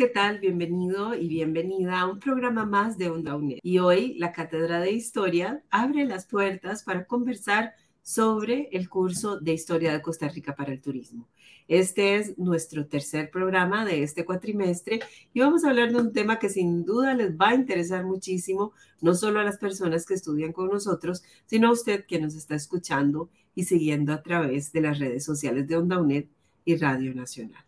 [0.00, 0.38] ¿Qué tal?
[0.40, 3.58] Bienvenido y bienvenida a un programa más de Onda UNED.
[3.62, 9.52] Y hoy la Cátedra de Historia abre las puertas para conversar sobre el curso de
[9.52, 11.28] Historia de Costa Rica para el Turismo.
[11.68, 15.00] Este es nuestro tercer programa de este cuatrimestre
[15.34, 18.72] y vamos a hablar de un tema que sin duda les va a interesar muchísimo,
[19.02, 22.54] no solo a las personas que estudian con nosotros, sino a usted que nos está
[22.54, 26.24] escuchando y siguiendo a través de las redes sociales de Onda UNED
[26.64, 27.66] y Radio Nacional.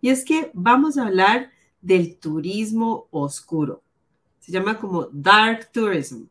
[0.00, 1.50] Y es que vamos a hablar
[1.84, 3.82] del turismo oscuro.
[4.40, 6.24] Se llama como Dark Tourism.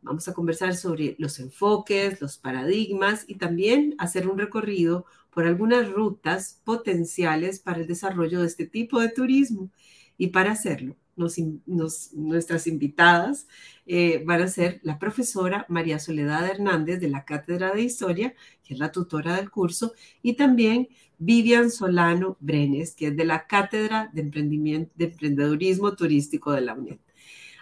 [0.00, 5.90] Vamos a conversar sobre los enfoques, los paradigmas y también hacer un recorrido por algunas
[5.90, 9.70] rutas potenciales para el desarrollo de este tipo de turismo.
[10.18, 13.46] Y para hacerlo, nos, nos, nuestras invitadas
[13.86, 18.74] eh, van a ser la profesora María Soledad Hernández de la Cátedra de Historia, que
[18.74, 24.10] es la tutora del curso, y también Vivian Solano Brenes, que es de la Cátedra
[24.12, 26.98] de, Emprendimiento, de Emprendedurismo Turístico de la UNED.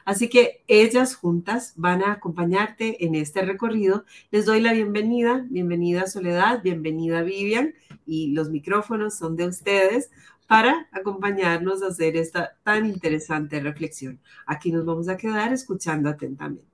[0.04, 4.04] Así que ellas juntas van a acompañarte en este recorrido.
[4.30, 7.74] Les doy la bienvenida, bienvenida Soledad, bienvenida Vivian
[8.06, 10.10] y los micrófonos son de ustedes
[10.46, 14.20] para acompañarnos a hacer esta tan interesante reflexión.
[14.46, 16.66] Aquí nos vamos a quedar escuchando atentamente.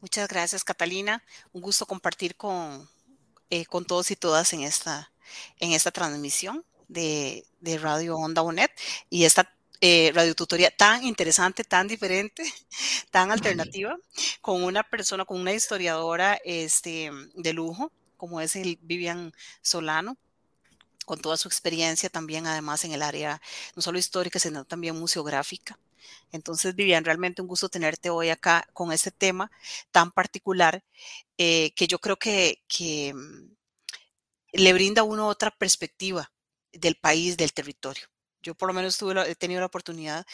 [0.00, 2.86] Muchas gracias Catalina, un gusto compartir con,
[3.48, 5.10] eh, con todos y todas en esta,
[5.58, 8.68] en esta transmisión de, de Radio Onda UNED
[9.08, 9.53] y esta
[9.86, 12.42] eh, radiotutoría tan interesante, tan diferente,
[13.10, 13.98] tan alternativa,
[14.40, 20.16] con una persona, con una historiadora este, de lujo, como es el Vivian Solano,
[21.04, 23.42] con toda su experiencia también, además, en el área
[23.76, 25.78] no solo histórica, sino también museográfica.
[26.32, 29.50] Entonces, Vivian, realmente un gusto tenerte hoy acá con este tema
[29.90, 30.82] tan particular
[31.36, 33.50] eh, que yo creo que, que mm,
[34.52, 36.32] le brinda a uno otra perspectiva
[36.72, 38.13] del país, del territorio.
[38.44, 40.26] Yo por lo menos tuve he tenido la oportunidad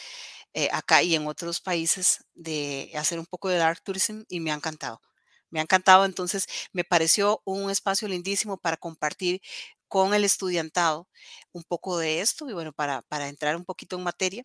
[0.53, 4.51] eh, acá y en otros países de hacer un poco de dark tourism y me
[4.51, 5.01] ha encantado.
[5.49, 9.41] Me ha encantado, entonces me pareció un espacio lindísimo para compartir
[9.87, 11.09] con el estudiantado
[11.51, 14.43] un poco de esto y bueno, para, para entrar un poquito en materia.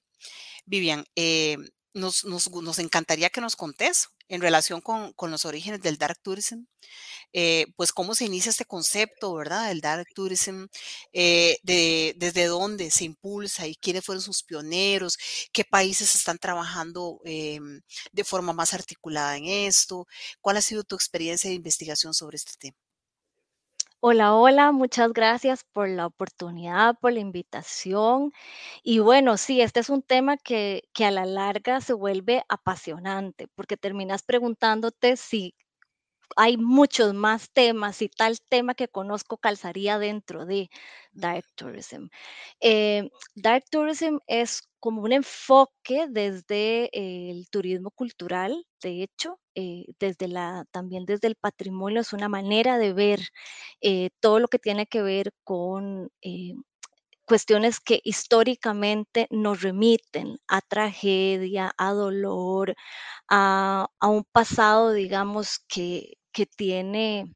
[0.66, 1.58] Vivian, eh,
[1.94, 6.18] nos, nos, nos, encantaría que nos contés en relación con, con los orígenes del Dark
[6.22, 6.64] Tourism,
[7.32, 9.68] eh, pues cómo se inicia este concepto, ¿verdad?
[9.68, 10.66] Del Dark Tourism,
[11.12, 15.18] eh, de, desde dónde se impulsa y quiénes fueron sus pioneros,
[15.52, 17.60] qué países están trabajando eh,
[18.12, 20.06] de forma más articulada en esto,
[20.40, 22.85] cuál ha sido tu experiencia de investigación sobre este tema.
[24.08, 28.30] Hola, hola, muchas gracias por la oportunidad, por la invitación.
[28.84, 33.48] Y bueno, sí, este es un tema que, que a la larga se vuelve apasionante,
[33.56, 35.56] porque terminas preguntándote si
[36.36, 40.70] hay muchos más temas y tal tema que conozco calzaría dentro de
[41.12, 42.06] Dark Tourism.
[42.60, 50.28] Eh, dark Tourism es como un enfoque desde el turismo cultural, de hecho, eh, desde
[50.28, 53.20] la, también desde el patrimonio, es una manera de ver
[53.82, 56.10] eh, todo lo que tiene que ver con
[57.26, 62.74] cuestiones que históricamente nos remiten a tragedia, a dolor,
[63.28, 67.34] a, a un pasado, digamos, que, que tiene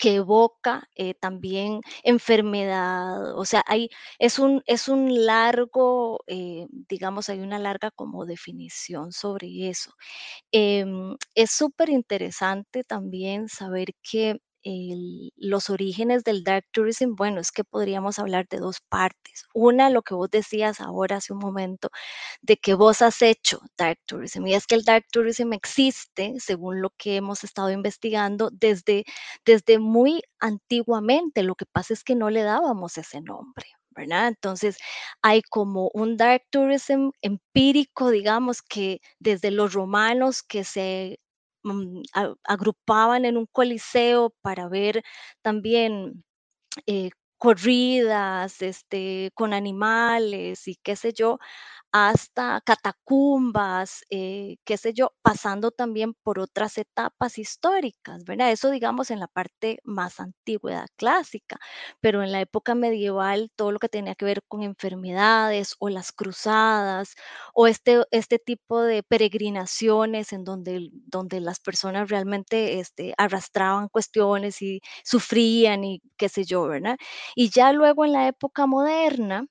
[0.00, 7.28] que evoca eh, también enfermedad, o sea, hay, es, un, es un largo, eh, digamos,
[7.28, 9.92] hay una larga como definición sobre eso.
[10.52, 14.40] Em, es súper interesante también saber que
[15.36, 19.46] los orígenes del dark tourism, bueno, es que podríamos hablar de dos partes.
[19.54, 21.90] Una, lo que vos decías ahora hace un momento,
[22.42, 24.46] de que vos has hecho dark tourism.
[24.46, 29.04] Y es que el dark tourism existe, según lo que hemos estado investigando, desde,
[29.44, 31.42] desde muy antiguamente.
[31.42, 33.66] Lo que pasa es que no le dábamos ese nombre.
[33.92, 34.28] ¿verdad?
[34.28, 34.76] Entonces
[35.22, 41.18] hay como un dark tourism empírico, digamos, que desde los romanos que se
[41.64, 42.02] Mm,
[42.44, 45.02] agrupaban en un coliseo para ver
[45.42, 46.24] también
[46.86, 51.38] eh, corridas este, con animales y qué sé yo,
[51.92, 58.50] hasta catacumbas, eh, qué sé yo, pasando también por otras etapas históricas, ¿verdad?
[58.52, 61.58] Eso digamos en la parte más antigüedad clásica,
[62.00, 66.12] pero en la época medieval todo lo que tenía que ver con enfermedades o las
[66.12, 67.14] cruzadas
[67.54, 74.62] o este, este tipo de peregrinaciones en donde, donde las personas realmente este, arrastraban cuestiones
[74.62, 76.96] y sufrían y qué sé yo, ¿verdad?
[77.34, 79.46] Y ya luego en la época moderna,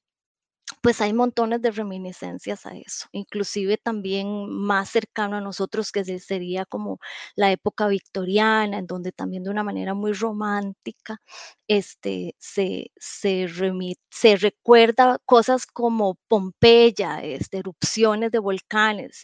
[0.82, 6.20] pues hay montones de reminiscencias a eso, inclusive también más cercano a nosotros, que se-
[6.20, 7.00] sería como
[7.36, 11.22] la época victoriana, en donde también de una manera muy romántica
[11.68, 19.22] este, se, se, remi- se recuerda cosas como Pompeya, este, erupciones de volcanes,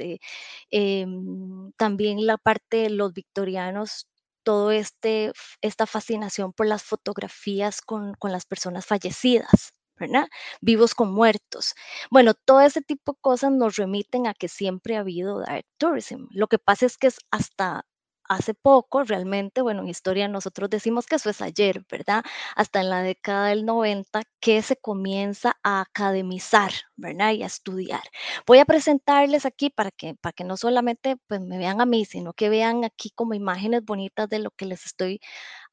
[0.71, 4.07] em, también la parte de los victorianos.
[4.43, 5.31] Todo este,
[5.61, 10.27] esta fascinación por las fotografías con, con las personas fallecidas, ¿verdad?
[10.61, 11.73] vivos con muertos.
[12.11, 16.25] Bueno, todo ese tipo de cosas nos remiten a que siempre ha habido dark tourism.
[16.31, 17.85] Lo que pasa es que es hasta
[18.27, 22.23] hace poco, realmente, bueno, en historia nosotros decimos que eso es ayer, ¿verdad?
[22.55, 27.33] Hasta en la década del 90 que se comienza a academizar, ¿verdad?
[27.33, 28.01] Y a estudiar.
[28.47, 32.03] Voy a presentarles aquí para que, para que no solamente pues, me vean a mí,
[32.05, 35.19] sino que vean aquí como imágenes bonitas de lo que les estoy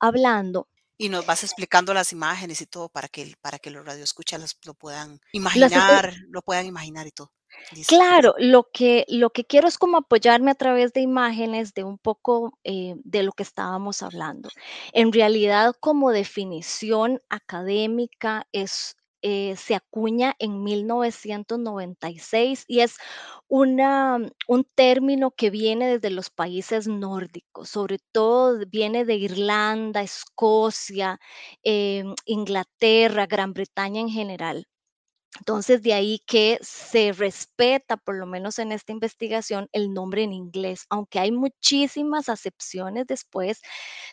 [0.00, 0.68] hablando.
[0.98, 4.74] Y nos vas explicando las imágenes y todo para que, para que los radioescuchas lo
[4.74, 7.32] puedan imaginar, lo puedan imaginar y todo.
[7.72, 7.94] Listo.
[7.94, 11.98] Claro, lo que, lo que quiero es como apoyarme a través de imágenes de un
[11.98, 14.48] poco eh, de lo que estábamos hablando.
[14.92, 22.96] En realidad, como definición académica, es, eh, se acuña en 1996 y es
[23.48, 31.18] una, un término que viene desde los países nórdicos, sobre todo viene de Irlanda, Escocia,
[31.62, 34.66] em, Inglaterra, Gran Bretaña en general.
[35.38, 40.32] Entonces, de ahí que se respeta, por lo menos en esta investigación, el nombre en
[40.32, 43.62] inglés, aunque hay muchísimas acepciones después,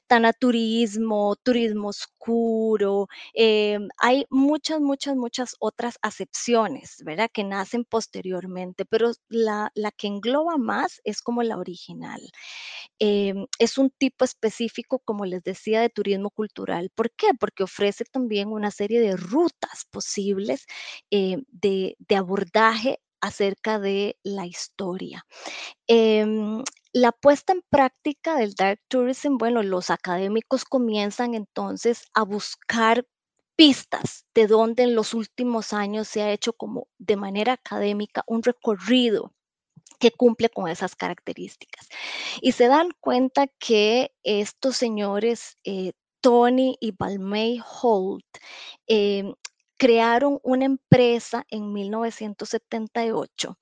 [0.07, 7.29] tanaturismo, turismo oscuro, em, hay muchas, muchas, muchas otras acepciones, ¿verdad?
[7.33, 12.21] Que nacen posteriormente, pero la, la que engloba más es como la original.
[12.99, 16.89] Em, es un tipo específico, como les decía, de turismo cultural.
[16.93, 17.29] ¿Por qué?
[17.39, 20.65] Porque ofrece también una serie de rutas posibles
[21.11, 25.25] eh, de, abordaje acerca de la historia.
[25.87, 26.63] Em,
[26.93, 33.05] la puesta en práctica del dark tourism, bueno, los académicos comienzan entonces a buscar
[33.55, 38.43] pistas de donde en los últimos años se ha hecho como de manera académica un
[38.43, 39.33] recorrido
[39.99, 41.89] que cumple con esas características.
[42.41, 48.25] Y se dan cuenta que estos señores, eh, Tony y Balmay Holt,
[48.87, 49.33] em,
[49.77, 53.57] crearon una empresa en 1978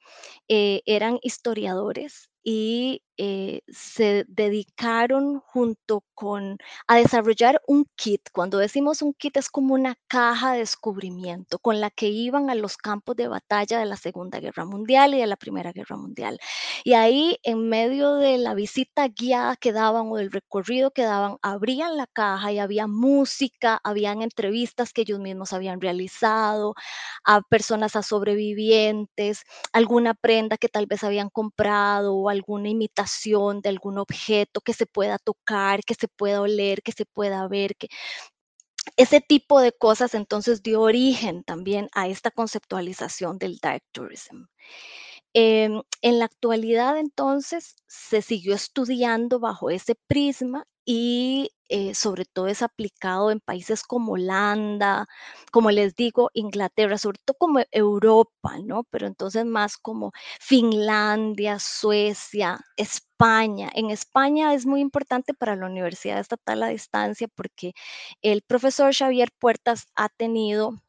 [0.48, 8.22] eh, eran historiadores y eh, se dedicaron junto con a desarrollar un kit.
[8.34, 12.56] Cuando decimos un kit es como una caja de descubrimiento con la que iban a
[12.56, 16.40] los campos de batalla de la Segunda Guerra Mundial y de la Primera Guerra Mundial.
[16.84, 21.38] Y ahí, en medio de la visita guiada que daban o del recorrido que daban,
[21.42, 26.75] abrían la caja y había música, habían entrevistas que ellos mismos habían realizado
[27.25, 29.44] a personas, a sobrevivientes,
[29.74, 33.06] alguna prenda que tal vez habían comprado o alguna imitación
[33.62, 37.75] de algún objeto que se pueda tocar, que se pueda oler, que se pueda ver,
[37.75, 37.88] que
[38.95, 44.45] ese tipo de cosas entonces dio origen también a esta conceptualización del dark tourism.
[45.33, 52.47] Em, en la actualidad, entonces, se siguió estudiando bajo ese prisma y eh, sobre todo
[52.47, 55.07] es aplicado en países como Holanda,
[55.52, 58.83] como les digo, Inglaterra, sobre todo como Europa, ¿no?
[58.86, 63.69] Pero entonces más como Finlandia, Suecia, España.
[63.74, 67.74] En España es muy importante para la Universidad Estatal a Distancia porque
[68.21, 70.81] el profesor Xavier Puertas ha tenido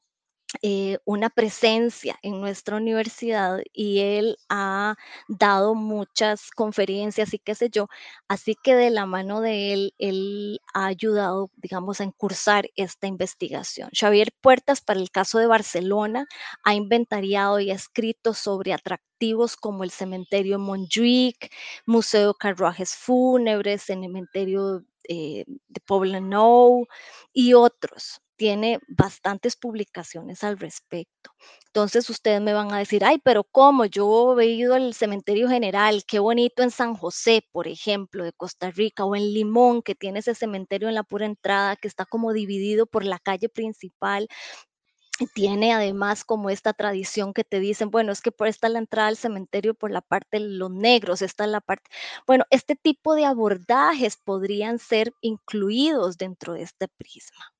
[0.63, 4.97] eh, una presencia en nuestra universidad y él ha
[5.29, 7.89] dado muchas conferencias y qué sé yo,
[8.29, 13.91] así que de la mano de él, él ha ayudado, digamos, a encursar esta investigación.
[13.93, 16.27] Xavier Puertas, para el caso de Barcelona,
[16.65, 21.53] ha inventariado y ha escrito sobre atractivos como el cementerio Montjuic,
[21.87, 26.87] Museo Carruajes Fúnebres, cementerio eh, de Poblenou
[27.35, 31.33] y otros tiene bastantes publicaciones al respecto.
[31.67, 33.85] Entonces ustedes me van a decir, ay, pero ¿cómo?
[33.85, 38.71] Yo he ido al cementerio general, qué bonito en San José, por ejemplo, de Costa
[38.71, 42.33] Rica, o en Limón, que tiene ese cementerio en la pura entrada, que está como
[42.33, 44.29] dividido por la calle principal.
[45.35, 49.09] tiene además como esta tradición que te dicen, bueno, es que por esta la entrada
[49.09, 51.91] al cementerio por la parte de los negros, esta es la parte,
[52.27, 57.58] bueno, este tipo de abordajes podrían ser incluidos dentro de este prisma.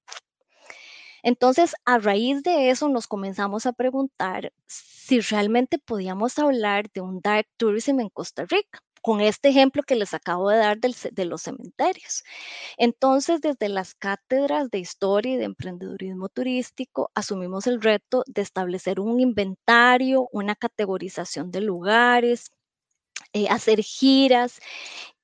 [1.23, 7.21] Entonces, a raíz de eso nos comenzamos a preguntar si realmente podíamos hablar de un
[7.21, 11.43] dark tourism en Costa Rica con este ejemplo que les acabo de dar de los
[11.43, 12.25] cementerios.
[12.77, 19.01] Entonces, desde las cátedras de historia y de emprendedurismo turístico, asumimos el reto de establecer
[19.01, 22.51] un inventario, una categorización de lugares,
[23.33, 24.61] eh, hacer giras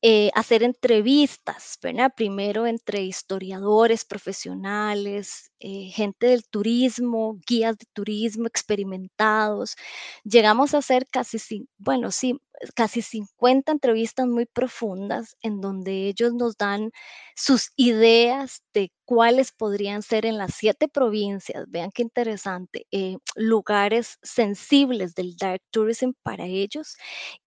[0.06, 1.78] eh, hacer entrevistas.
[2.14, 9.76] Primero entre historiadores profesionales, eh, gente del turismo, guías de turismo experimentados.
[10.23, 12.38] Llegamos a hacer casi, bueno, sí,
[12.75, 16.90] casi 50 entrevistas muy profundas en donde ellos nos dan
[17.34, 24.18] sus ideas de cuáles podrían ser en las siete provincias, vean qué interesante, eh, lugares
[24.23, 26.96] sensibles del dark tourism para ellos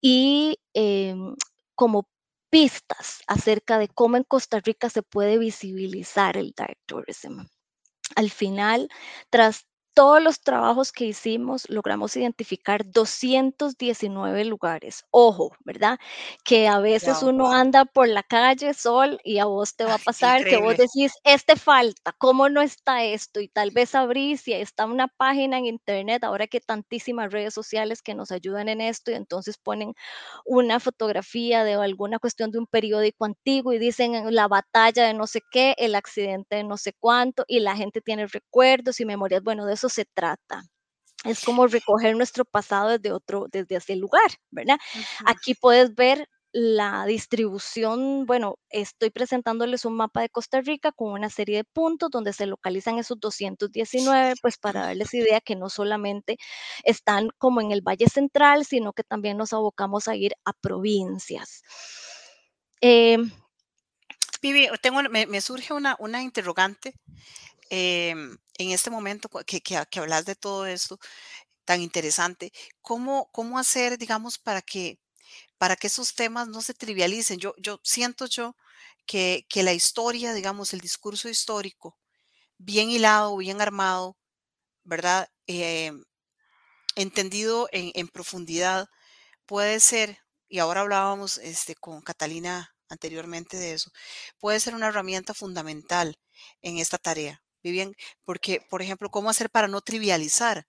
[0.02, 1.36] y em,
[1.76, 2.08] como
[2.50, 7.42] pistas acerca de cómo en Costa Rica se puede visibilizar el dark tourism.
[8.16, 8.90] Al final,
[9.30, 9.66] tras
[9.98, 15.04] todos los trabajos que hicimos, logramos identificar 219 lugares.
[15.10, 15.98] Ojo, ¿verdad?
[16.44, 19.98] Que a veces uno anda por la calle sol y a vos te va a
[19.98, 23.40] pasar que vos decís, este falta, ¿cómo no está esto?
[23.40, 28.04] Y tal vez abrís si está una página en internet, ahora que tantísimas redes sociales
[28.04, 29.96] que nos ayudan en esto y entonces ponen
[30.46, 35.26] una fotografía de alguna cuestión de un periódico antiguo y dicen la batalla de no
[35.26, 39.42] sé qué, el accidente de no sé cuánto y la gente tiene recuerdos y memorias.
[39.42, 40.64] Bueno, de eso se trata.
[41.24, 44.78] Es como recoger nuestro pasado desde otro, desde ese lugar, ¿verdad?
[45.26, 51.30] Aquí puedes ver la distribución, bueno, estoy presentándoles un mapa de Costa Rica con una
[51.30, 56.38] serie de puntos donde se localizan esos 219, pues para darles idea que no solamente
[56.84, 61.64] están como en el Valle Central, sino que también nos abocamos a ir a provincias.
[62.82, 63.18] Eh,
[64.42, 66.94] Vivi, tengo, me, surge una, una interrogante
[67.70, 71.00] Em, en este momento que, hablas de todo esto
[71.66, 75.00] tan interesante, ¿cómo, hacer, digamos, para que,
[75.58, 77.40] para que esos temas no se trivialicen?
[77.40, 78.56] Yo, yo siento yo
[79.06, 81.98] que, que la historia, digamos, el discurso histórico,
[82.58, 84.18] bien hilado, bien armado,
[84.84, 85.30] ¿verdad?
[85.48, 86.04] Em,
[86.96, 88.90] entendido en, en, profundidad,
[89.46, 93.92] puede ser, y ahora hablábamos este, con Catalina anteriormente de eso,
[94.40, 96.18] puede ser una herramienta fundamental
[96.62, 97.96] en esta tarea bien,
[98.26, 100.68] porque, por ejemplo, ¿cómo hacer para no trivializar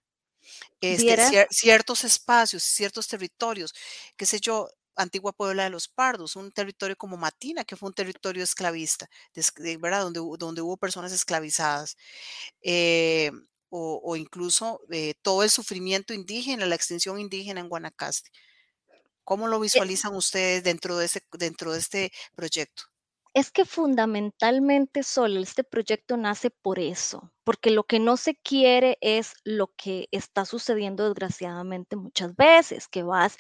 [0.81, 3.75] este, ciertos espacios, ciertos territorios?
[4.17, 7.95] Qué sé yo, antigua Puebla de los Pardos, un territorio como Matina, que fue un
[7.95, 9.09] territorio esclavista,
[9.81, 10.03] ¿verdad?
[10.03, 11.97] Donde, donde hubo personas esclavizadas.
[12.63, 13.31] Eh,
[13.71, 18.31] o, incluso eh, todo el sufrimiento indígena, la extinción indígena en Guanacaste.
[19.25, 22.85] ¿Cómo lo eh visualizan ustedes dentro de, ese, dentro de este proyecto?
[23.39, 28.99] Es que fundamentalmente solo este proyecto nace por eso, porque lo que no se quiere
[29.01, 33.37] es lo que está sucediendo desgraciadamente muchas veces, que vas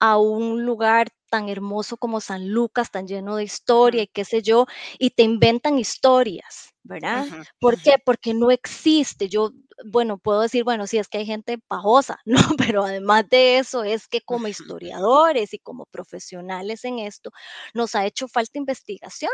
[0.00, 4.42] a un lugar tan hermoso como San Lucas, tan lleno de historia y qué sé
[4.42, 4.66] yo,
[4.98, 7.26] y te inventan historias, ¿verdad?
[7.58, 7.96] ¿Por qué?
[8.04, 9.30] Porque no existe.
[9.30, 9.52] Yo,
[9.84, 12.40] bueno, puedo decir, bueno, sí, es que hay gente pajosa, ¿no?
[12.58, 17.30] Pero además de eso es que como historiadores y como profesionales en esto,
[17.74, 19.32] nos ha hecho falta investigación.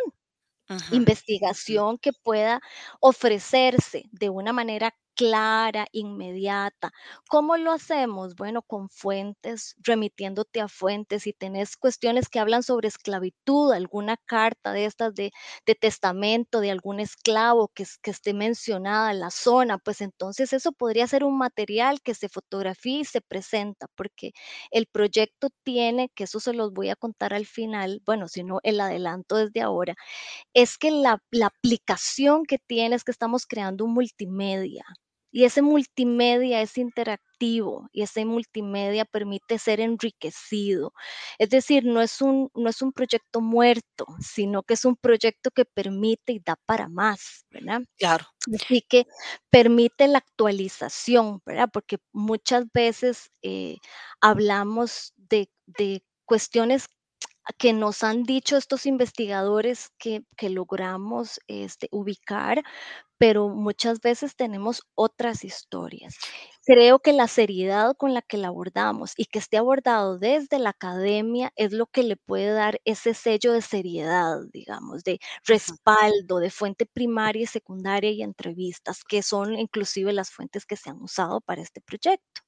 [0.90, 2.60] Investigación que pueda
[3.00, 6.92] ofrecerse de una manera clara, inmediata.
[7.28, 8.35] ¿Cómo lo hacemos?
[8.37, 11.23] Bueno, con fuentes, remitiéndote a fuentes.
[11.23, 15.33] Si tenés cuestiones que hablan sobre esclavitud, alguna carta de estas de,
[15.80, 21.25] testamento de algún esclavo que, esté mencionada en la zona, pues entonces eso podría ser
[21.25, 24.33] un material que se fotografía y se presenta, porque
[24.71, 28.61] el proyecto tiene, que eso se los voy a contar al final, bueno, si no
[28.62, 29.94] el adelanto desde ahora,
[30.54, 34.85] es que la, la aplicación que tiene es que estamos creando un multimedia.
[35.34, 40.92] Y ese multimedia es interactivo y ese multimedia permite ser enriquecido.
[41.40, 45.50] Es decir, no es un, no es un proyecto muerto, sino que es un proyecto
[45.50, 47.82] que permite y da para más, ¿verdad?
[47.98, 48.26] Claro.
[48.54, 49.06] Así que
[49.50, 51.68] permite la actualización, ¿verdad?
[51.72, 53.78] Porque muchas veces eh,
[54.20, 56.86] hablamos de, de cuestiones
[57.58, 62.62] que nos han dicho estos investigadores que, que logramos este, ubicar,
[63.18, 66.16] pero muchas veces tenemos otras historias.
[66.66, 70.71] Creo que la seriedad con la que la abordamos y que esté abordado desde la
[70.71, 76.50] academia es lo que le puede dar ese sello de seriedad, digamos, de respaldo, de
[76.50, 81.40] fuente primaria y secundaria y entrevistas, que son inclusive las fuentes que se han usado
[81.40, 82.42] para este proyecto.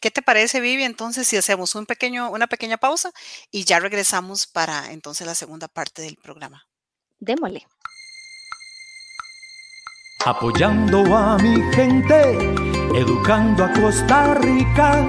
[0.00, 0.82] ¿Qué te parece, Vivi?
[0.84, 3.12] Entonces, si hacemos un pequeño, una pequeña pausa
[3.50, 6.68] y ya regresamos para entonces la segunda parte del programa.
[7.18, 7.66] Démosle.
[10.26, 12.38] Apoyando a mi gente,
[12.94, 15.04] educando a Costa Rica,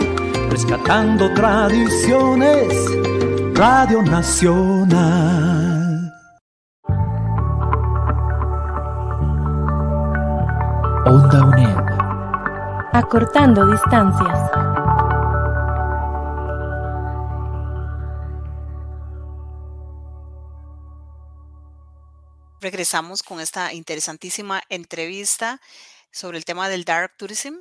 [0.50, 2.68] rescatando tradiciones,
[3.56, 6.12] Radio Nacional.
[11.06, 11.78] Onda UNED
[12.92, 14.52] acortando distancias.
[22.66, 25.62] Regresamos con esta interesantísima entrevista
[26.12, 27.54] sobre el tema del dark tourism.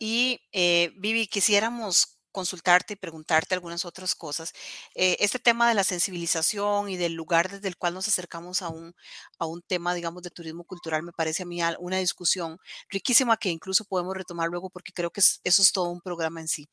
[0.00, 4.52] Y eh, Vivi, quisiéramos consultarte y preguntarte algunas otras cosas.
[4.96, 8.70] Eh, este tema de la sensibilización y del lugar desde el cual nos acercamos a
[8.70, 8.96] un,
[9.38, 13.50] a un tema, digamos, de turismo cultural, me parece a mí una discusión riquísima que
[13.50, 16.68] incluso podemos retomar luego porque creo que eso es todo un programa en sí.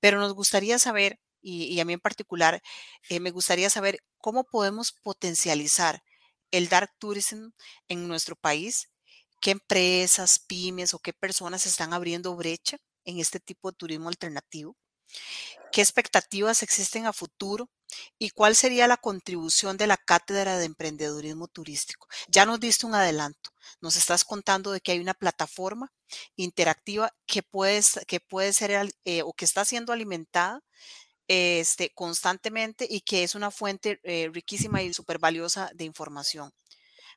[0.00, 2.60] Pero nos gustaría saber, y, a mí en particular,
[3.08, 6.02] eh, me gustaría saber cómo podemos potencializar
[6.56, 7.50] el dark tourism
[7.88, 8.90] en nuestro país,
[9.40, 14.76] qué empresas, pymes o qué personas están abriendo brecha en este tipo de turismo alternativo
[15.72, 17.70] ¿Qué expectativas existen a futuro?
[18.18, 22.08] ¿Y cuál sería la contribución de la Cátedra de Emprendedurismo Turístico?
[22.28, 23.50] Ya nos diste un adelanto.
[23.80, 25.92] Nos estás contando de que hay una plataforma
[26.36, 30.62] interactiva que puede, que puede ser eh, o que está siendo alimentada
[31.28, 36.52] este, constantemente y que es una fuente eh, riquísima y súper valiosa de información,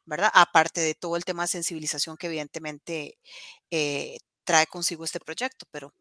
[0.05, 0.31] ¿verdad?
[0.33, 3.19] Aparte de todo el tema de sensibilización que evidentemente
[3.71, 5.93] eh, trae consigo este proyecto, pero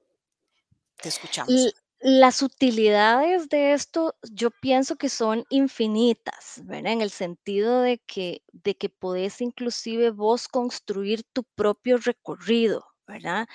[0.96, 1.52] te escuchamos.
[2.00, 6.92] las utilidades de esto yo pienso que son infinitas, ¿verdad?
[6.92, 13.46] En el sentido de que, de que podés inclusive vos construir tu propio recorrido, ¿verdad?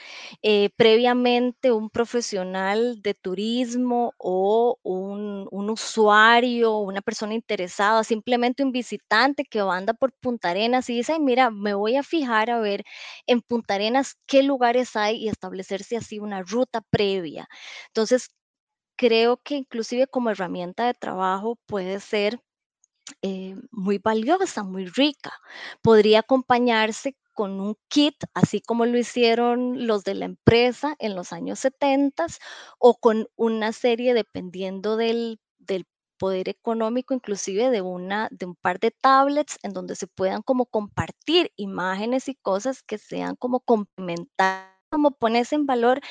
[0.41, 8.71] Eh, previamente un profesional de turismo o un, un, usuario, una persona interesada, simplemente un
[8.71, 12.83] visitante que anda por Punta Arenas y dice, mira, me voy a fijar a ver
[13.27, 17.47] en Punta Arenas qué lugares hay y establecerse así una ruta previa.
[17.87, 18.29] Entonces,
[18.97, 22.39] creo que inclusive como herramienta de trabajo puede ser
[23.21, 25.31] eh, muy valiosa, muy rica.
[25.81, 31.33] Podría acompañarse con un kit, así como lo hicieron los de la empresa en los
[31.33, 32.27] años 70,
[32.79, 35.39] o con una serie, dependiendo del,
[36.19, 40.67] poder económico, inclusive de, una, de un par de tablets en donde se puedan como
[40.67, 46.01] compartir imágenes y cosas que sean como complementarias como pones en valor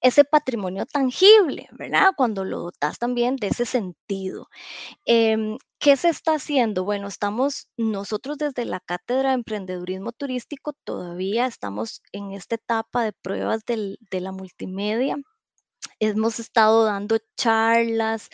[0.00, 2.10] ese patrimonio tangible, ¿verdad?
[2.16, 4.48] Cuando lo dotas también de ese sentido.
[5.06, 6.84] Em, ¿Qué se está haciendo?
[6.84, 13.12] Bueno, estamos nosotros desde la Cátedra de Emprendedurismo Turístico todavía estamos en esta etapa de
[13.12, 15.16] pruebas de la multimedia
[16.00, 18.28] hemos estado dando charlas,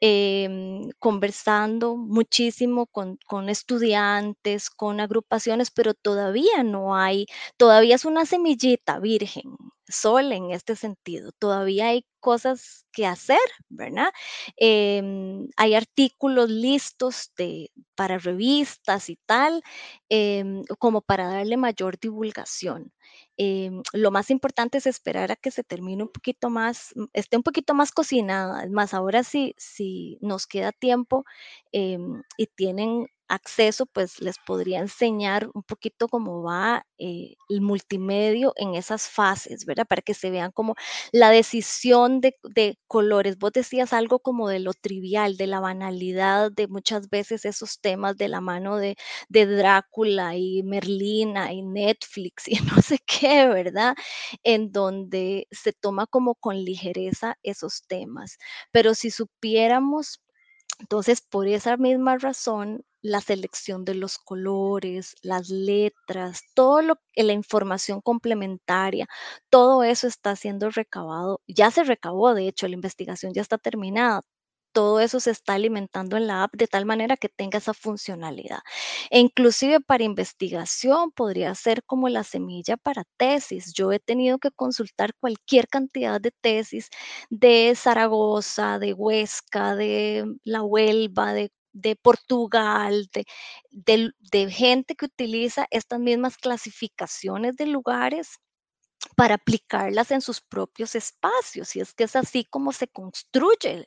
[0.00, 8.26] em, conversando muchísimo con, con, estudiantes, con agrupaciones, pero todavía no hay, todavía es una
[8.26, 9.56] semillita virgen,
[9.92, 11.32] sol en este sentido.
[11.38, 14.10] Todavía hay cosas que hacer, ¿verdad?
[14.56, 17.32] Em, hay artículos listos
[17.94, 19.62] para revistas y tal,
[20.08, 22.92] em, como para darle mayor divulgación.
[23.36, 27.36] Em, lo más importante es esperar a que se termine un poquito más, mm, esté
[27.36, 28.66] un poquito más cocinada.
[28.70, 31.24] Más, ahora sí, si nos queda tiempo
[31.72, 38.74] y tienen acceso, pues les podría enseñar un poquito cómo va eh, el multimedio en
[38.74, 39.86] esas fases, ¿verdad?
[39.86, 40.74] Para que se vean como
[41.12, 42.36] la decisión de,
[42.86, 43.38] colores.
[43.38, 48.16] Vos decías algo como de lo trivial, de la banalidad de muchas veces esos temas
[48.16, 48.96] de la mano de,
[49.28, 53.94] de Drácula y Merlina y Netflix y no sé qué, ¿verdad?
[54.42, 58.38] En donde se toma como con ligereza esos temas.
[58.72, 60.20] Pero si supiéramos
[60.82, 67.32] entonces, por esa misma razón, la selección de los colores, las letras, todo lo la
[67.34, 69.06] información complementaria,
[69.50, 74.22] todo eso está siendo recabado, ya se recabó, de hecho, la investigación ya está terminada,
[74.72, 78.60] todo eso se está alimentando en la app de tal manera que tenga esa funcionalidad.
[79.10, 83.72] E inclusive para investigación podría ser como la semilla para tesis.
[83.74, 86.88] Yo he tenido que consultar cualquier cantidad de tesis
[87.30, 91.34] de Zaragoza, de Huesca, de La Huelva,
[91.72, 93.08] de Portugal,
[93.70, 98.38] de, de, gente que utiliza estas mismas clasificaciones de lugares
[99.16, 101.76] para aplicarlas en sus propios espacios.
[101.76, 103.86] Y es que es así como se construye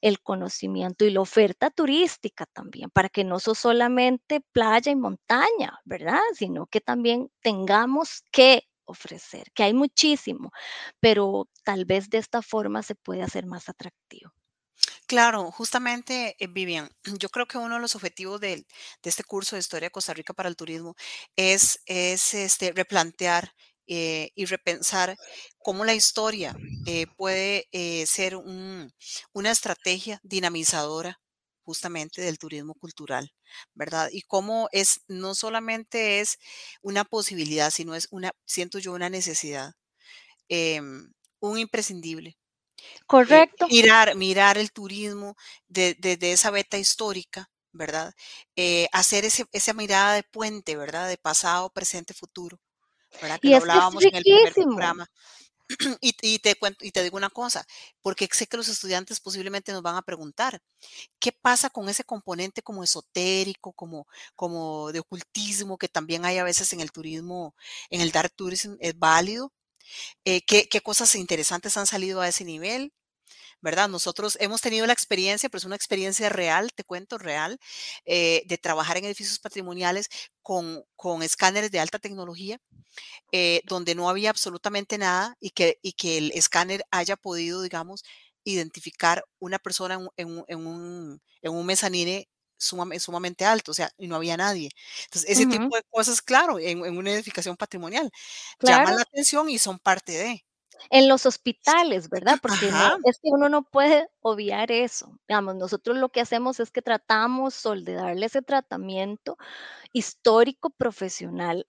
[0.00, 5.80] el, conocimiento y la oferta turística también, para que no sea solamente playa y montaña,
[5.84, 6.20] ¿verdad?
[6.34, 10.52] Sino que también tengamos que ofrecer, que hay muchísimo,
[11.00, 14.32] pero tal vez de esta forma se puede hacer más atractivo.
[15.06, 16.90] Claro, justamente, eh, Vivian,
[17.20, 18.66] yo creo que uno de los objetivos del-
[19.02, 20.96] de, este curso de Historia de Costa Rica para el Turismo
[21.36, 23.52] es, es este, replantear
[23.86, 25.18] eh, y repensar
[25.58, 28.92] cómo la historia eh, puede eh, ser un-
[29.32, 31.20] una estrategia dinamizadora
[31.64, 33.32] justamente del turismo cultural,
[33.74, 34.08] ¿verdad?
[34.12, 36.38] Y cómo es, no solamente es
[36.82, 39.72] una posibilidad, sino es una, siento yo, una necesidad,
[40.48, 42.36] em, un imprescindible
[43.12, 43.66] Correcto.
[43.68, 45.36] mirar, mirar el turismo
[45.68, 48.14] desde de, de esa beta histórica, ¿verdad?
[48.56, 51.08] Eh, hacer ese, esa mirada de puente, ¿verdad?
[51.08, 52.58] De pasado, presente, futuro,
[53.20, 53.40] ¿verdad?
[53.40, 55.06] Que Y lo es que es hablábamos en el primer programa.
[56.00, 57.66] Y, y te cuento, y te digo una cosa,
[58.02, 60.60] porque sé que los estudiantes posiblemente nos van a preguntar,
[61.20, 66.44] ¿qué pasa con ese componente como esotérico, como, como de ocultismo que también hay a
[66.44, 67.54] veces en el turismo,
[67.90, 69.52] en el dark tourism, es válido?
[70.24, 72.92] Eh, ¿qué, ¿Qué cosas interesantes han salido a ese nivel?
[73.60, 73.88] ¿Verdad?
[73.88, 77.58] Nosotros hemos tenido la experiencia, pero es una experiencia real, te cuento, real,
[78.04, 80.08] eh, de trabajar en edificios patrimoniales
[80.42, 82.58] con, con escáneres de alta tecnología,
[83.32, 88.04] eh, donde no había absolutamente nada y que, y que el escáner haya podido, digamos,
[88.44, 93.74] identificar una persona en, un- en en un, en un mezanine sumamente, sumamente alto, o
[93.74, 94.70] sea, y no había nadie.
[95.06, 98.10] Entonces, ese tipo de cosas, claro, en, en una edificación patrimonial,
[98.60, 98.96] llaman claro.
[98.96, 100.44] la atención y son parte de.
[100.90, 102.38] En los hospitales, ¿verdad?
[102.40, 105.18] Porque no, es que uno no puede obviar eso.
[105.28, 109.36] Digamos, nosotros lo que hacemos es que tratamos sol de darle ese tratamiento
[109.92, 111.66] histórico profesional.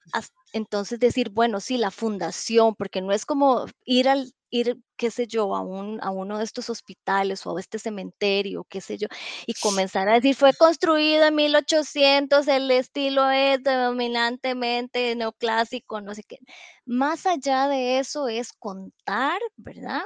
[0.53, 5.27] Entonces decir, bueno, sí, la fundación, porque no es como ir al, ir, qué sé
[5.27, 9.07] yo, a un, a uno de estos hospitales o a este cementerio, qué sé yo,
[9.45, 16.23] y comenzar a decir, fue construido en 1800, el estilo es dominantemente neoclásico, no sé
[16.23, 16.37] qué.
[16.85, 20.03] Más allá de eso es contar, ¿verdad?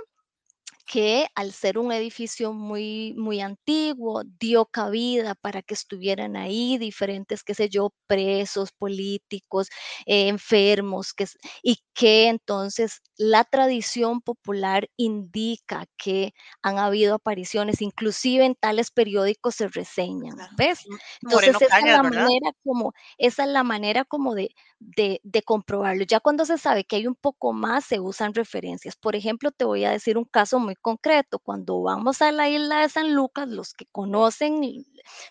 [0.91, 7.43] Que al ser un edificio muy, muy antiguo, dio cabida para que estuvieran ahí diferentes,
[7.43, 9.69] qué sé yo, presos, políticos,
[10.06, 11.27] eh, enfermos, que,
[11.63, 19.56] y que entonces la tradición popular indica que han habido apariciones, inclusive en tales periódicos
[19.56, 20.51] se reseñan, claro.
[20.58, 20.80] ¿ves?
[21.21, 26.04] Entonces esa es la manera como, esa es la manera como de, de, de comprobarlo.
[26.04, 28.97] Ya cuando se sabe que hay un poco más, se usan referencias.
[28.97, 31.39] Por ejemplo, te voy a decir un caso muy concreto.
[31.39, 34.62] Cuando vamos a la isla de San Lucas, los que conocen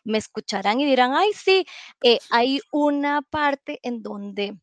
[0.05, 1.67] me escucharán y dirán, ay, sí,
[2.03, 4.57] eh, hay una parte en donde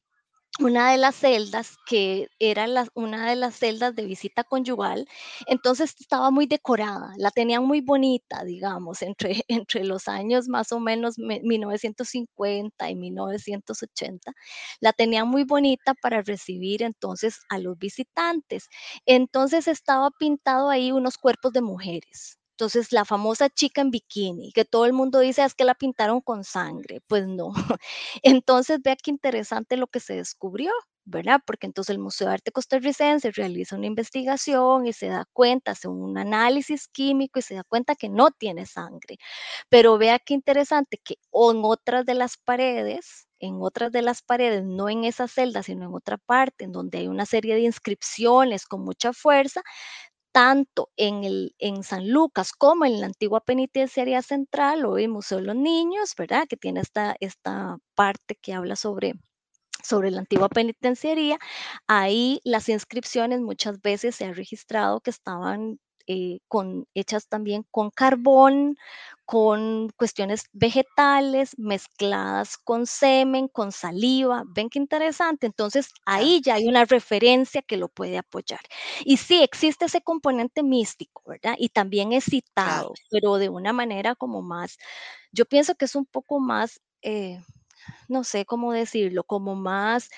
[0.59, 5.07] una de las celdas que era la- una de las celdas de visita conyugal,
[5.47, 10.79] entonces estaba muy decorada, la tenían muy bonita, digamos, entre, entre los años más o
[10.79, 14.33] menos me- 1950 y 1980,
[14.79, 18.67] la tenían muy bonita para recibir entonces a los visitantes.
[19.05, 22.37] Entonces estaba pintado ahí unos cuerpos de mujeres.
[22.59, 25.75] Entonces, la famosa chica en bikini, que todo el mundo dice "Ah, es que la
[25.75, 27.01] pintaron con sangre.
[27.07, 27.51] Pues no,
[28.23, 30.71] entonces, vea qué interesante lo que se descubrió,
[31.05, 31.39] ¿verdad?
[31.45, 35.87] Porque entonces el Museo de Arte Costarricense realiza una investigación y se da cuenta, hace
[35.87, 39.17] un análisis químico y se da cuenta que no tiene sangre.
[39.69, 44.63] Pero vea qué interesante que en otras de las paredes, en otras de las paredes,
[44.65, 48.65] no en esa celda, sino en otra parte, en donde hay una serie de inscripciones
[48.65, 49.61] con mucha fuerza,
[50.37, 55.45] tanto en, el, en San Lucas como en la antigua penitenciaría central, hoy Museo de
[55.45, 56.45] los Niños, ¿verdad?
[56.47, 59.15] Que tiene esta, esta parte que habla sobre
[59.83, 61.39] sobre la antigua penitenciaría,
[61.87, 67.89] ahí las inscripciones muchas veces se ha registrado que estaban eh, con, hechas también con
[67.91, 68.77] carbón,
[69.25, 74.43] con cuestiones vegetales mezcladas con semen, con saliva.
[74.47, 75.45] ¿Ven qué interesante?
[75.47, 78.61] Entonces ahí ya hay una referencia que lo puede apoyar.
[79.03, 81.55] Y sí, existe ese componente místico, ¿verdad?
[81.57, 82.93] Y también es claro.
[82.93, 84.77] citado, pero de una manera como más,
[85.31, 86.81] yo pienso que es un poco más...
[87.01, 87.41] eh,
[88.07, 90.09] no sé cómo decirlo, como más,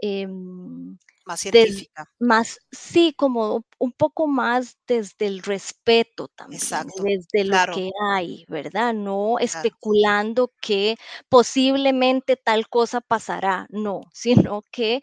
[0.00, 0.98] em,
[1.28, 2.08] Más científica.
[2.20, 7.02] más, sí, como un poco más desde el respeto también, Exacto.
[7.04, 8.92] desde lo que hay, ¿verdad?
[8.94, 9.70] No claro.
[9.70, 10.96] especulando que
[11.28, 15.02] posiblemente tal cosa pasará, no, sino que.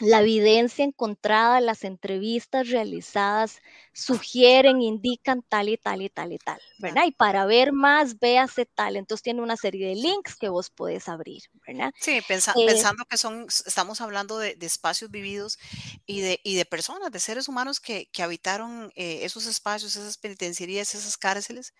[0.00, 3.60] La evidencia encontrada, las entrevistas realizadas
[3.94, 6.60] sugieren, indican tal y tal y tal y tal.
[6.78, 7.04] ¿verdad?
[7.06, 8.96] Y para ver más, véase tal.
[8.96, 11.92] Entonces tiene una serie de links que vos podés abrir, ¿verdad?
[11.98, 15.58] Sí, pensa- Eh, pensando que son, estamos hablando de, de espacios vividos
[16.04, 20.18] y de, y de personas, de seres humanos que, que habitaron eh, esos espacios, esas
[20.18, 21.72] penitenciarías, esas cárceles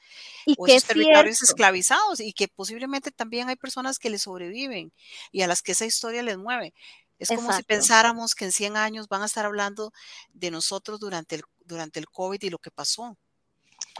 [0.46, 4.10] y o que esos es territorios cierto, esclavizados y que posiblemente también hay personas que
[4.10, 4.92] les sobreviven
[5.32, 6.74] y a las que esa historia les mueve.
[7.18, 9.92] Es como si pensáramos que en 100 años van a estar hablando
[10.32, 13.16] de nosotros durante el, durante el COVID y lo que pasó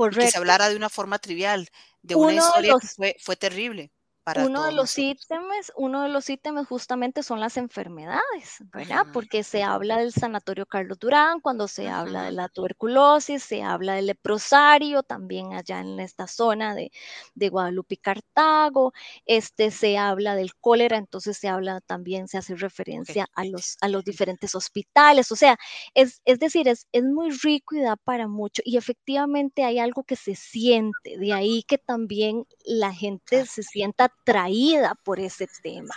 [0.08, 0.38] y que se correcto.
[0.38, 1.68] hablara de una forma trivial,
[2.02, 3.92] de una de historia que fue, fue terrible
[4.26, 9.06] para Uno de los ítems, uno de los ítems justamente son las enfermedades, ¿verdad?
[9.10, 13.94] Porque se habla del Sanatorio Carlos Durán, cuando se habla de la tuberculosis, se habla
[13.94, 16.92] del leprosario, también allá en esta zona de,
[17.34, 18.92] de Guadalupe y Cartago,
[19.24, 23.88] este, se habla del cólera, entonces se habla también, se hace referencia a los, a
[23.88, 25.56] los diferentes hospitales, o sea,
[25.94, 30.04] es, es decir, es, es muy rico y da para mucho, y efectivamente hay algo
[30.04, 35.94] que se siente, de ahí que también la gente se sienta atraída por ese tema.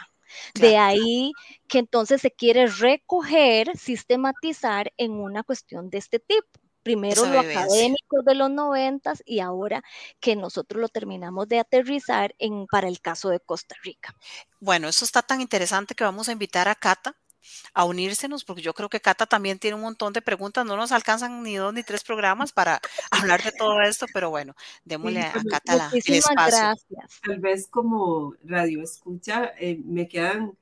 [0.53, 1.31] De ahí
[1.67, 6.47] que entonces se quiere recoger, sistematizar en una cuestión de este tipo.
[6.83, 7.63] Primero Esa lo vivencia.
[7.63, 9.83] académico de los noventas y ahora
[10.19, 14.15] que nosotros lo terminamos de aterrizar en, para el caso de Costa Rica.
[14.59, 17.15] Bueno, eso está tan interesante que vamos a invitar a Cata
[17.73, 20.65] a unírsenos, porque yo creo que Cata también tiene un montón de preguntas.
[20.65, 24.55] No nos alcanzan ni dos ni tres programas para hablar de todo esto, pero bueno,
[24.85, 26.69] démosle Sí, a, pero Cata la- el espacio.
[26.87, 27.23] gracias.
[27.25, 30.57] tal vez como radio escucha, eh, me quedan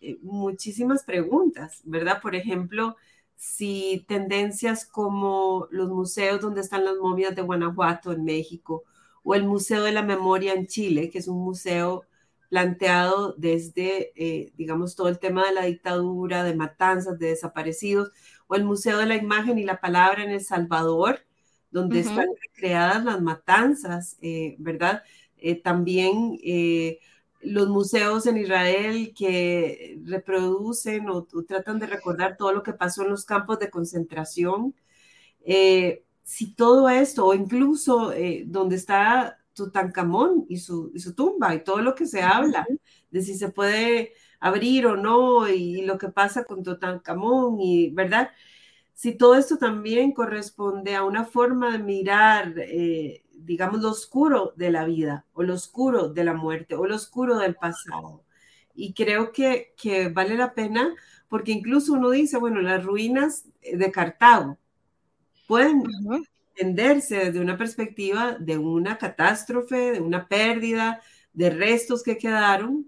[0.00, 2.20] eh, muchísimas preguntas, ¿verdad?
[2.22, 2.96] Por ejemplo,
[3.36, 8.84] si tendencias como los museos donde están las momias de Guanajuato en México
[9.24, 12.04] o el Museo de la Memoria en Chile, que es un museo
[12.52, 18.10] planteado desde, eh, digamos, todo el tema de la dictadura, de matanzas, de desaparecidos,
[18.46, 21.20] o el Museo de la Imagen y la Palabra en El Salvador,
[21.70, 25.02] donde están recreadas las matanzas, eh, ¿verdad?
[25.38, 26.98] Eh, también eh,
[27.40, 33.00] los museos en Israel que reproducen o, o tratan de recordar todo lo que pasó
[33.00, 34.74] en los campos de concentración.
[36.22, 38.12] Si todo esto, o incluso
[38.44, 42.70] donde está Tutankamón y su, y su tumba y todo lo que se habla
[43.10, 48.30] de si se puede abrir o no y lo que pasa con Tutankamón y, ¿verdad?
[48.94, 54.70] Si todo esto también corresponde a una forma de mirar, eh, digamos, lo oscuro de
[54.70, 58.24] la vida o lo oscuro de la muerte o lo oscuro del pasado.
[58.74, 60.94] Y creo que, que vale la pena
[61.28, 64.58] porque incluso uno dice, bueno, las ruinas de Cartago
[65.46, 65.82] pueden.
[66.54, 71.00] Entenderse desde una perspectiva de una catástrofe, de una pérdida,
[71.32, 72.86] de restos que quedaron.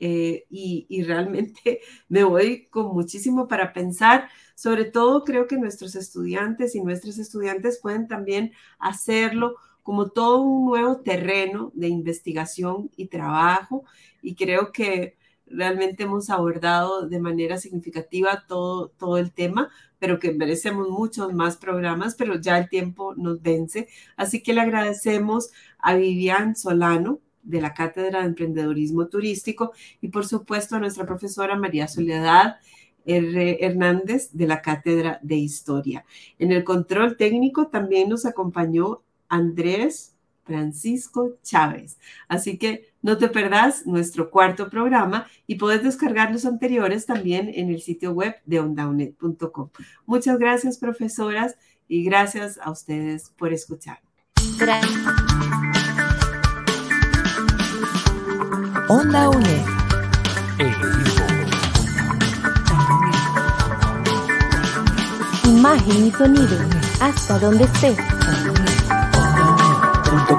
[0.00, 4.28] eh, y, y realmente me voy con muchísimo para pensar.
[4.54, 10.66] Sobre todo creo que nuestros estudiantes y nuestras estudiantes pueden también hacerlo como todo un
[10.66, 13.84] nuevo terreno de investigación y trabajo.
[14.22, 20.32] Y creo que realmente hemos abordado de manera significativa todo, todo el tema, pero que
[20.32, 23.88] merecemos muchos más programas, pero ya el tiempo nos vence.
[24.16, 30.26] Así que le agradecemos a Vivian Solano de la Cátedra de Emprendedurismo Turístico y por
[30.26, 32.56] supuesto a nuestra profesora María Soledad
[33.06, 33.64] R.
[33.64, 36.04] Hernández de la Cátedra de Historia.
[36.38, 41.98] En el control técnico también nos acompañó Andrés Francisco Chávez.
[42.28, 47.68] Así que no te perdás nuestro cuarto programa y puedes descargar los anteriores también en
[47.68, 49.68] el sitio web de ondaunet.com.
[50.06, 54.00] Muchas gracias, profesoras, y gracias a ustedes por escuchar.
[54.58, 54.90] Gracias.
[58.88, 59.66] Onda UNED.
[65.44, 66.56] Imagen y sonido.
[67.02, 67.98] Hasta donde estés.
[70.08, 70.38] Punto